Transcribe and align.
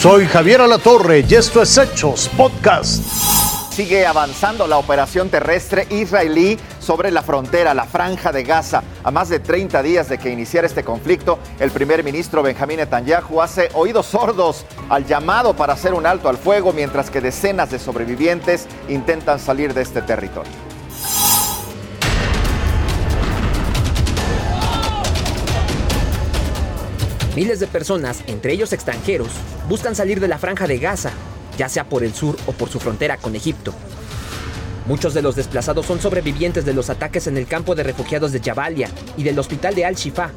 Soy 0.00 0.24
Javier 0.24 0.62
Alatorre 0.62 1.26
y 1.28 1.34
esto 1.34 1.60
es 1.60 1.76
Hechos 1.76 2.30
Podcast. 2.34 3.04
Sigue 3.70 4.06
avanzando 4.06 4.66
la 4.66 4.78
operación 4.78 5.28
terrestre 5.28 5.86
israelí 5.90 6.58
sobre 6.78 7.10
la 7.10 7.22
frontera, 7.22 7.74
la 7.74 7.84
franja 7.84 8.32
de 8.32 8.42
Gaza. 8.42 8.82
A 9.04 9.10
más 9.10 9.28
de 9.28 9.40
30 9.40 9.82
días 9.82 10.08
de 10.08 10.16
que 10.16 10.30
iniciara 10.30 10.66
este 10.66 10.84
conflicto, 10.84 11.38
el 11.58 11.70
primer 11.70 12.02
ministro 12.02 12.42
Benjamín 12.42 12.78
Netanyahu 12.78 13.42
hace 13.42 13.68
oídos 13.74 14.06
sordos 14.06 14.64
al 14.88 15.04
llamado 15.04 15.54
para 15.54 15.74
hacer 15.74 15.92
un 15.92 16.06
alto 16.06 16.30
al 16.30 16.38
fuego 16.38 16.72
mientras 16.72 17.10
que 17.10 17.20
decenas 17.20 17.70
de 17.70 17.78
sobrevivientes 17.78 18.68
intentan 18.88 19.38
salir 19.38 19.74
de 19.74 19.82
este 19.82 20.00
territorio. 20.00 20.69
Miles 27.36 27.60
de 27.60 27.68
personas, 27.68 28.24
entre 28.26 28.52
ellos 28.52 28.72
extranjeros, 28.72 29.28
buscan 29.68 29.94
salir 29.94 30.18
de 30.18 30.26
la 30.26 30.38
franja 30.38 30.66
de 30.66 30.78
Gaza, 30.78 31.12
ya 31.56 31.68
sea 31.68 31.84
por 31.84 32.02
el 32.02 32.12
sur 32.12 32.36
o 32.46 32.52
por 32.52 32.68
su 32.68 32.80
frontera 32.80 33.18
con 33.18 33.36
Egipto. 33.36 33.72
Muchos 34.86 35.14
de 35.14 35.22
los 35.22 35.36
desplazados 35.36 35.86
son 35.86 36.00
sobrevivientes 36.00 36.64
de 36.64 36.74
los 36.74 36.90
ataques 36.90 37.28
en 37.28 37.36
el 37.36 37.46
campo 37.46 37.76
de 37.76 37.84
refugiados 37.84 38.32
de 38.32 38.40
Jabalia 38.40 38.88
y 39.16 39.22
del 39.22 39.38
hospital 39.38 39.76
de 39.76 39.84
Al-Shifa. 39.84 40.30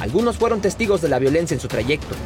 Algunos 0.00 0.36
fueron 0.36 0.60
testigos 0.60 1.00
de 1.00 1.08
la 1.08 1.20
violencia 1.20 1.54
en 1.54 1.60
su 1.60 1.68
trayecto. 1.68 2.16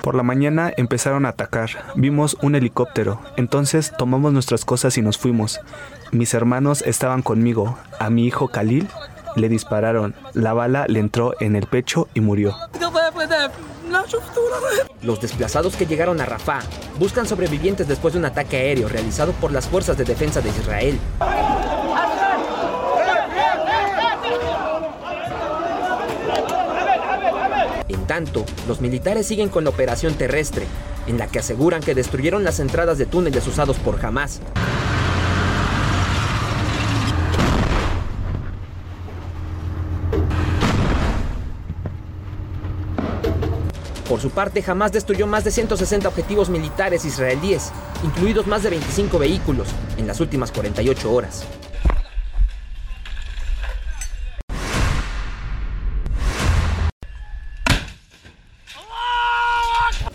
Por 0.00 0.14
la 0.14 0.22
mañana 0.22 0.72
empezaron 0.76 1.26
a 1.26 1.30
atacar. 1.30 1.68
Vimos 1.96 2.38
un 2.40 2.54
helicóptero. 2.54 3.20
Entonces 3.36 3.92
tomamos 3.98 4.32
nuestras 4.32 4.64
cosas 4.64 4.96
y 4.96 5.02
nos 5.02 5.18
fuimos. 5.18 5.60
Mis 6.12 6.32
hermanos 6.32 6.82
estaban 6.86 7.20
conmigo. 7.20 7.76
A 7.98 8.08
mi 8.08 8.24
hijo 8.24 8.48
Khalil 8.48 8.88
le 9.36 9.48
dispararon. 9.48 10.14
La 10.32 10.52
bala 10.52 10.86
le 10.88 10.98
entró 10.98 11.34
en 11.40 11.54
el 11.56 11.66
pecho 11.66 12.08
y 12.14 12.20
murió. 12.20 12.54
Los 15.02 15.20
desplazados 15.20 15.76
que 15.76 15.86
llegaron 15.86 16.20
a 16.20 16.26
Rafah 16.26 16.62
buscan 16.98 17.26
sobrevivientes 17.26 17.86
después 17.86 18.14
de 18.14 18.18
un 18.18 18.24
ataque 18.24 18.56
aéreo 18.56 18.88
realizado 18.88 19.32
por 19.32 19.52
las 19.52 19.68
fuerzas 19.68 19.96
de 19.96 20.04
defensa 20.04 20.40
de 20.40 20.48
Israel. 20.48 20.98
En 27.88 28.06
tanto, 28.06 28.44
los 28.66 28.80
militares 28.80 29.26
siguen 29.26 29.48
con 29.48 29.64
la 29.64 29.70
operación 29.70 30.14
terrestre, 30.14 30.66
en 31.06 31.18
la 31.18 31.28
que 31.28 31.38
aseguran 31.38 31.82
que 31.82 31.94
destruyeron 31.94 32.42
las 32.42 32.58
entradas 32.58 32.98
de 32.98 33.06
túneles 33.06 33.46
usados 33.46 33.76
por 33.78 34.04
Hamas. 34.04 34.40
Por 44.08 44.20
su 44.20 44.30
parte, 44.30 44.62
Hamas 44.64 44.92
destruyó 44.92 45.26
más 45.26 45.42
de 45.42 45.50
160 45.50 46.06
objetivos 46.06 46.48
militares 46.48 47.04
israelíes, 47.04 47.72
incluidos 48.04 48.46
más 48.46 48.62
de 48.62 48.70
25 48.70 49.18
vehículos, 49.18 49.66
en 49.98 50.06
las 50.06 50.20
últimas 50.20 50.52
48 50.52 51.12
horas. 51.12 51.44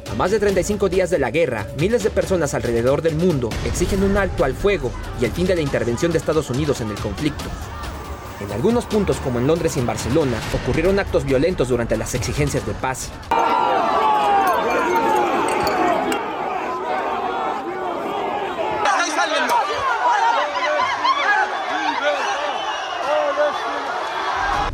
A 0.10 0.16
más 0.16 0.32
de 0.32 0.40
35 0.40 0.88
días 0.88 1.10
de 1.10 1.20
la 1.20 1.30
guerra, 1.30 1.68
miles 1.78 2.04
de 2.04 2.12
personas 2.12 2.54
alrededor 2.54 3.02
del 3.02 3.16
mundo 3.16 3.50
exigen 3.66 4.04
un 4.04 4.16
alto 4.16 4.46
al 4.46 4.54
fuego 4.54 4.90
y 5.20 5.26
el 5.26 5.32
fin 5.32 5.48
de 5.48 5.56
la 5.56 5.62
intervención 5.62 6.14
de 6.14 6.18
Estados 6.18 6.50
Unidos 6.50 6.80
en 6.80 6.92
el 6.92 6.98
conflicto. 6.98 7.46
En 8.40 8.52
algunos 8.54 8.86
puntos, 8.86 9.18
como 9.18 9.40
en 9.40 9.48
Londres 9.48 9.76
y 9.76 9.82
en 9.82 9.86
Barcelona, 9.86 10.38
ocurrieron 10.64 10.98
actos 10.98 11.26
violentos 11.26 11.68
durante 11.68 11.98
las 11.98 12.16
exigencias 12.16 12.66
de 12.66 12.74
paz. 12.74 13.12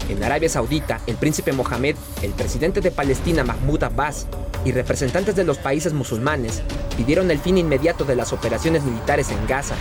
En 0.09 0.23
Arabia 0.23 0.47
Saudita, 0.47 1.01
el 1.05 1.15
príncipe 1.15 1.51
Mohammed, 1.51 1.95
el 2.21 2.31
presidente 2.31 2.79
de 2.79 2.91
Palestina 2.91 3.43
Mahmoud 3.43 3.83
Abbas 3.83 4.27
y 4.63 4.71
representantes 4.71 5.35
de 5.35 5.43
los 5.43 5.57
países 5.57 5.93
musulmanes 5.93 6.61
pidieron 6.95 7.29
el 7.29 7.39
fin 7.39 7.57
inmediato 7.57 8.05
de 8.05 8.15
las 8.15 8.31
operaciones 8.31 8.83
militares 8.83 9.29
en 9.31 9.47
Gaza. 9.47 9.75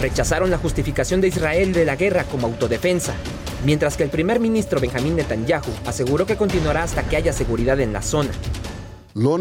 Rechazaron 0.00 0.50
la 0.50 0.58
justificación 0.58 1.20
de 1.20 1.28
Israel 1.28 1.72
de 1.72 1.84
la 1.84 1.96
guerra 1.96 2.24
como 2.24 2.48
autodefensa, 2.48 3.14
mientras 3.64 3.96
que 3.96 4.02
el 4.02 4.10
primer 4.10 4.40
ministro 4.40 4.78
Benjamín 4.78 5.16
Netanyahu 5.16 5.70
aseguró 5.86 6.26
que 6.26 6.36
continuará 6.36 6.82
hasta 6.82 7.04
que 7.04 7.16
haya 7.16 7.32
seguridad 7.32 7.80
en 7.80 7.92
la 7.92 8.02
zona. 8.02 8.30
No 9.14 9.38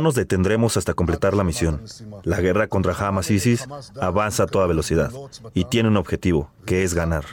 nos 0.00 0.14
detendremos 0.14 0.76
hasta 0.76 0.94
completar 0.94 1.34
la 1.34 1.44
misión. 1.44 1.82
La 2.22 2.40
guerra 2.40 2.68
contra 2.68 2.94
Hamas 2.94 3.30
ISIS 3.30 3.66
avanza 4.00 4.44
a 4.44 4.46
toda 4.46 4.66
velocidad 4.66 5.10
y 5.54 5.64
tiene 5.64 5.88
un 5.88 5.96
objetivo, 5.96 6.50
que 6.64 6.84
es 6.84 6.94
ganar. 6.94 7.24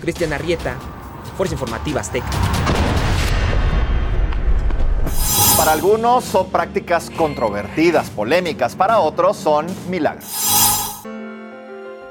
Cristian 0.00 0.32
Arrieta, 0.32 0.76
Fuerza 1.36 1.54
Informativa 1.54 2.00
Azteca. 2.00 2.26
Para 5.56 5.72
algunos 5.72 6.24
son 6.24 6.50
prácticas 6.50 7.10
controvertidas, 7.10 8.10
polémicas, 8.10 8.76
para 8.76 9.00
otros 9.00 9.36
son 9.36 9.66
milagros. 9.88 10.45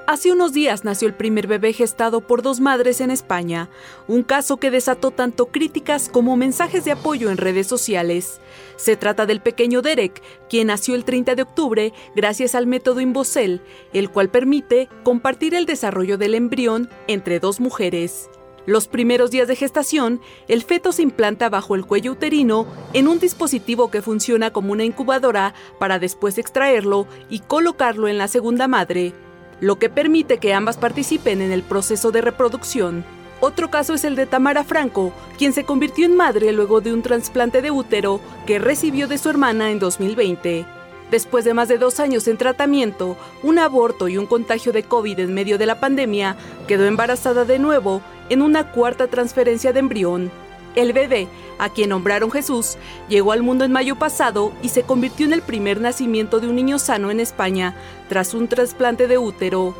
Hace 0.07 0.31
unos 0.31 0.53
días 0.53 0.83
nació 0.83 1.07
el 1.07 1.15
primer 1.15 1.47
bebé 1.47 1.73
gestado 1.73 2.21
por 2.21 2.43
dos 2.43 2.59
madres 2.59 3.01
en 3.01 3.09
España, 3.09 3.69
un 4.07 4.21
caso 4.21 4.57
que 4.57 4.69
desató 4.69 5.09
tanto 5.09 5.47
críticas 5.47 6.09
como 6.09 6.37
mensajes 6.37 6.85
de 6.85 6.91
apoyo 6.91 7.31
en 7.31 7.37
redes 7.37 7.65
sociales. 7.65 8.39
Se 8.75 8.97
trata 8.97 9.25
del 9.25 9.41
pequeño 9.41 9.81
Derek, 9.81 10.21
quien 10.47 10.67
nació 10.67 10.93
el 10.93 11.05
30 11.05 11.33
de 11.33 11.41
octubre 11.41 11.93
gracias 12.15 12.53
al 12.53 12.67
método 12.67 13.01
Imbocel, 13.01 13.63
el 13.93 14.11
cual 14.11 14.29
permite 14.29 14.89
compartir 15.03 15.55
el 15.55 15.65
desarrollo 15.65 16.19
del 16.19 16.35
embrión 16.35 16.87
entre 17.07 17.39
dos 17.39 17.59
mujeres. 17.59 18.29
Los 18.67 18.87
primeros 18.87 19.31
días 19.31 19.47
de 19.47 19.55
gestación, 19.55 20.21
el 20.47 20.61
feto 20.61 20.91
se 20.91 21.01
implanta 21.01 21.49
bajo 21.49 21.73
el 21.73 21.85
cuello 21.85 22.11
uterino 22.11 22.67
en 22.93 23.07
un 23.07 23.19
dispositivo 23.19 23.89
que 23.89 24.03
funciona 24.03 24.51
como 24.51 24.71
una 24.71 24.83
incubadora 24.83 25.55
para 25.79 25.97
después 25.97 26.37
extraerlo 26.37 27.07
y 27.27 27.39
colocarlo 27.39 28.07
en 28.07 28.19
la 28.19 28.27
segunda 28.27 28.67
madre 28.67 29.13
lo 29.61 29.77
que 29.77 29.89
permite 29.89 30.37
que 30.37 30.53
ambas 30.53 30.77
participen 30.77 31.41
en 31.41 31.51
el 31.51 31.63
proceso 31.63 32.11
de 32.11 32.21
reproducción. 32.21 33.05
Otro 33.41 33.69
caso 33.69 33.93
es 33.93 34.03
el 34.03 34.15
de 34.15 34.25
Tamara 34.25 34.63
Franco, 34.63 35.13
quien 35.37 35.53
se 35.53 35.65
convirtió 35.65 36.05
en 36.05 36.15
madre 36.15 36.51
luego 36.51 36.81
de 36.81 36.93
un 36.93 37.01
trasplante 37.01 37.61
de 37.61 37.71
útero 37.71 38.19
que 38.45 38.59
recibió 38.59 39.07
de 39.07 39.17
su 39.17 39.29
hermana 39.29 39.71
en 39.71 39.79
2020. 39.79 40.65
Después 41.11 41.45
de 41.45 41.53
más 41.53 41.67
de 41.67 41.77
dos 41.77 41.99
años 41.99 42.27
en 42.27 42.37
tratamiento, 42.37 43.15
un 43.43 43.59
aborto 43.59 44.07
y 44.07 44.17
un 44.17 44.25
contagio 44.25 44.71
de 44.71 44.83
COVID 44.83 45.19
en 45.19 45.33
medio 45.33 45.57
de 45.57 45.67
la 45.67 45.79
pandemia, 45.79 46.35
quedó 46.67 46.85
embarazada 46.85 47.45
de 47.45 47.59
nuevo 47.59 48.01
en 48.29 48.41
una 48.41 48.71
cuarta 48.71 49.07
transferencia 49.07 49.71
de 49.71 49.79
embrión. 49.79 50.31
El 50.75 50.91
bebé, 50.91 51.27
a 51.57 51.69
quien 51.69 51.89
nombraron 51.89 52.31
Jesús, 52.31 52.77
llegó 53.07 53.31
al 53.31 53.41
mundo 53.41 53.63
en 53.63 53.71
mayo 53.71 53.95
pasado 53.95 54.51
y 54.61 54.69
se 54.69 54.83
convirtió 54.83 55.25
en 55.25 55.33
el 55.33 55.41
primer 55.41 55.79
nacimiento 55.79 56.39
de 56.39 56.47
un 56.47 56.55
niño 56.55 56.79
sano 56.79 57.11
en 57.11 57.21
España 57.21 57.75
tras 58.09 58.33
un 58.33 58.47
trasplante 58.49 59.07
de 59.07 59.17
útero. 59.17 59.73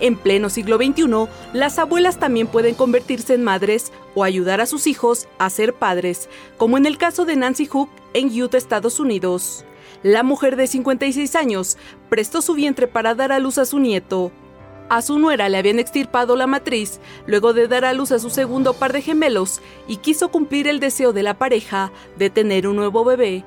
En 0.00 0.16
pleno 0.16 0.50
siglo 0.50 0.78
XXI, 0.78 1.28
las 1.52 1.78
abuelas 1.78 2.18
también 2.18 2.48
pueden 2.48 2.74
convertirse 2.74 3.34
en 3.34 3.44
madres 3.44 3.92
o 4.16 4.24
ayudar 4.24 4.60
a 4.60 4.66
sus 4.66 4.88
hijos 4.88 5.28
a 5.38 5.48
ser 5.48 5.74
padres, 5.74 6.28
como 6.56 6.76
en 6.76 6.86
el 6.86 6.98
caso 6.98 7.24
de 7.24 7.36
Nancy 7.36 7.66
Hook 7.66 7.88
en 8.12 8.28
Utah, 8.42 8.58
Estados 8.58 8.98
Unidos. 8.98 9.64
La 10.02 10.24
mujer 10.24 10.56
de 10.56 10.66
56 10.66 11.36
años 11.36 11.76
prestó 12.08 12.42
su 12.42 12.54
vientre 12.54 12.88
para 12.88 13.14
dar 13.14 13.30
a 13.30 13.38
luz 13.38 13.58
a 13.58 13.64
su 13.64 13.78
nieto. 13.78 14.32
A 14.92 15.00
su 15.00 15.18
nuera 15.18 15.48
le 15.48 15.56
habían 15.56 15.78
extirpado 15.78 16.36
la 16.36 16.46
matriz 16.46 17.00
luego 17.26 17.54
de 17.54 17.66
dar 17.66 17.86
a 17.86 17.94
luz 17.94 18.12
a 18.12 18.18
su 18.18 18.28
segundo 18.28 18.74
par 18.74 18.92
de 18.92 19.00
gemelos 19.00 19.62
y 19.88 19.96
quiso 19.96 20.28
cumplir 20.28 20.68
el 20.68 20.80
deseo 20.80 21.14
de 21.14 21.22
la 21.22 21.38
pareja 21.38 21.90
de 22.18 22.28
tener 22.28 22.68
un 22.68 22.76
nuevo 22.76 23.02
bebé. 23.02 23.42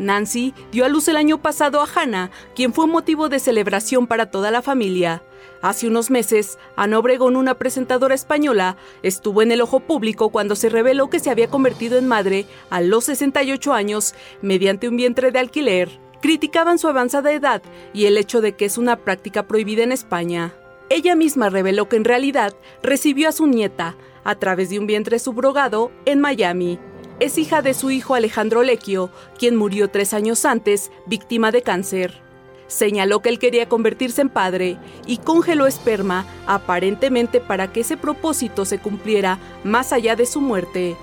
Nancy 0.00 0.52
dio 0.72 0.84
a 0.84 0.88
luz 0.88 1.06
el 1.06 1.16
año 1.16 1.40
pasado 1.40 1.80
a 1.80 1.86
Hannah, 1.86 2.32
quien 2.56 2.74
fue 2.74 2.88
motivo 2.88 3.28
de 3.28 3.38
celebración 3.38 4.08
para 4.08 4.32
toda 4.32 4.50
la 4.50 4.62
familia. 4.62 5.22
Hace 5.62 5.86
unos 5.86 6.10
meses, 6.10 6.58
Ana 6.74 6.98
Obregón, 6.98 7.36
una 7.36 7.54
presentadora 7.54 8.16
española, 8.16 8.76
estuvo 9.04 9.42
en 9.42 9.52
el 9.52 9.60
ojo 9.60 9.78
público 9.78 10.30
cuando 10.30 10.56
se 10.56 10.70
reveló 10.70 11.08
que 11.08 11.20
se 11.20 11.30
había 11.30 11.46
convertido 11.46 11.98
en 11.98 12.08
madre 12.08 12.46
a 12.68 12.80
los 12.80 13.04
68 13.04 13.72
años 13.72 14.12
mediante 14.42 14.88
un 14.88 14.96
vientre 14.96 15.30
de 15.30 15.38
alquiler. 15.38 16.00
Criticaban 16.20 16.80
su 16.80 16.88
avanzada 16.88 17.30
edad 17.30 17.62
y 17.94 18.06
el 18.06 18.18
hecho 18.18 18.40
de 18.40 18.56
que 18.56 18.64
es 18.64 18.76
una 18.76 18.96
práctica 18.96 19.46
prohibida 19.46 19.84
en 19.84 19.92
España. 19.92 20.52
Ella 20.92 21.14
misma 21.14 21.50
reveló 21.50 21.88
que 21.88 21.94
en 21.94 22.04
realidad 22.04 22.52
recibió 22.82 23.28
a 23.28 23.32
su 23.32 23.46
nieta 23.46 23.94
a 24.24 24.34
través 24.34 24.70
de 24.70 24.80
un 24.80 24.88
vientre 24.88 25.20
subrogado 25.20 25.92
en 26.04 26.20
Miami. 26.20 26.80
Es 27.20 27.38
hija 27.38 27.62
de 27.62 27.74
su 27.74 27.92
hijo 27.92 28.16
Alejandro 28.16 28.64
Lequio, 28.64 29.10
quien 29.38 29.54
murió 29.54 29.88
tres 29.88 30.12
años 30.14 30.44
antes, 30.44 30.90
víctima 31.06 31.52
de 31.52 31.62
cáncer. 31.62 32.20
Señaló 32.66 33.22
que 33.22 33.28
él 33.28 33.38
quería 33.38 33.68
convertirse 33.68 34.20
en 34.20 34.30
padre 34.30 34.78
y 35.06 35.18
congeló 35.18 35.68
esperma 35.68 36.26
aparentemente 36.48 37.40
para 37.40 37.72
que 37.72 37.80
ese 37.80 37.96
propósito 37.96 38.64
se 38.64 38.78
cumpliera 38.78 39.38
más 39.62 39.92
allá 39.92 40.16
de 40.16 40.26
su 40.26 40.40
muerte. 40.40 40.96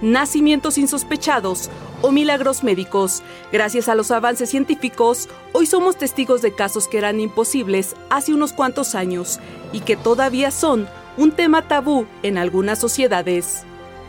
Nacimientos 0.00 0.78
insospechados 0.78 1.70
o 2.02 2.10
milagros 2.10 2.62
médicos. 2.62 3.22
Gracias 3.52 3.88
a 3.88 3.94
los 3.94 4.10
avances 4.10 4.50
científicos, 4.50 5.28
hoy 5.52 5.66
somos 5.66 5.96
testigos 5.96 6.42
de 6.42 6.54
casos 6.54 6.88
que 6.88 6.98
eran 6.98 7.20
imposibles 7.20 7.94
hace 8.08 8.32
unos 8.32 8.52
cuantos 8.52 8.94
años 8.94 9.40
y 9.72 9.80
que 9.80 9.96
todavía 9.96 10.50
son 10.50 10.88
un 11.16 11.32
tema 11.32 11.68
tabú 11.68 12.06
en 12.22 12.38
algunas 12.38 12.78
sociedades. 12.78 13.64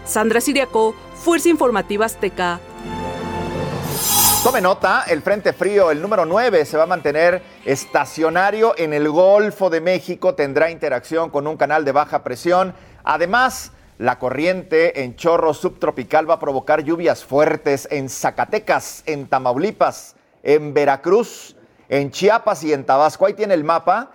Sandra 0.05 0.41
Siriaco, 0.41 0.95
Fuerza 1.15 1.49
Informativa 1.49 2.05
Azteca. 2.05 2.59
Tome 4.44 4.59
nota, 4.59 5.03
el 5.07 5.21
Frente 5.21 5.53
Frío, 5.53 5.91
el 5.91 6.01
número 6.01 6.25
9, 6.25 6.65
se 6.65 6.75
va 6.75 6.83
a 6.83 6.87
mantener 6.87 7.44
estacionario 7.63 8.73
en 8.75 8.91
el 8.91 9.07
Golfo 9.07 9.69
de 9.69 9.81
México, 9.81 10.33
tendrá 10.33 10.71
interacción 10.71 11.29
con 11.29 11.45
un 11.45 11.57
canal 11.57 11.85
de 11.85 11.91
baja 11.91 12.23
presión. 12.23 12.73
Además, 13.03 13.71
la 14.01 14.18
corriente 14.18 15.03
en 15.03 15.15
chorro 15.15 15.53
subtropical 15.53 16.27
va 16.27 16.33
a 16.33 16.39
provocar 16.39 16.83
lluvias 16.83 17.24
fuertes 17.24 17.88
en 17.92 18.09
Zacatecas, 18.09 19.03
en 19.06 19.27
Tamaulipas, 19.27 20.15
en 20.42 20.74
Veracruz, 20.74 21.56
en 21.88 22.09
Chiapas 22.09 22.63
y 22.63 22.74
en 22.74 22.83
Tabasco. 22.83 23.27
Ahí 23.27 23.36
tiene 23.36 23.53
el 23.53 23.63
mapa. 23.63 24.09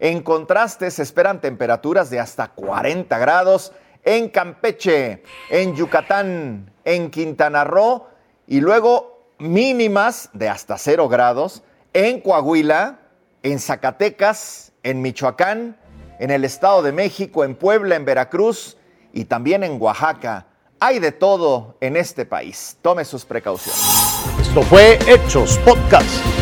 En 0.00 0.22
contraste, 0.22 0.90
se 0.90 1.04
esperan 1.04 1.40
temperaturas 1.40 2.10
de 2.10 2.18
hasta 2.18 2.48
40 2.48 3.16
grados 3.16 3.70
en 4.02 4.28
Campeche, 4.28 5.22
en 5.50 5.76
Yucatán, 5.76 6.72
en 6.84 7.08
Quintana 7.08 7.62
Roo 7.62 8.08
y 8.48 8.60
luego 8.60 9.22
mínimas 9.38 10.30
de 10.32 10.48
hasta 10.48 10.78
0 10.78 11.08
grados 11.08 11.62
en 11.92 12.22
Coahuila, 12.22 12.98
en 13.44 13.60
Zacatecas, 13.60 14.72
en 14.82 15.00
Michoacán, 15.00 15.76
en 16.18 16.32
el 16.32 16.44
Estado 16.44 16.82
de 16.82 16.90
México, 16.90 17.44
en 17.44 17.54
Puebla, 17.54 17.94
en 17.94 18.04
Veracruz 18.04 18.77
y 19.12 19.24
también 19.24 19.64
en 19.64 19.80
Oaxaca. 19.80 20.46
Hay 20.80 20.98
de 21.00 21.12
todo 21.12 21.76
en 21.80 21.96
este 21.96 22.24
país. 22.24 22.76
Tome 22.82 23.04
sus 23.04 23.24
precauciones. 23.24 23.82
Esto 24.40 24.62
fue 24.62 24.98
Hechos 25.06 25.58
Podcast. 25.58 26.37